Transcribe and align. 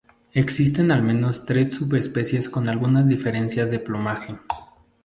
Existen 0.31 0.89
al 0.91 1.03
menos 1.03 1.45
tres 1.45 1.73
subespecies 1.73 2.49
con 2.49 2.67
algunas 2.69 3.07
diferencias 3.07 3.69
de 3.69 3.77
plumaje. 3.77 4.35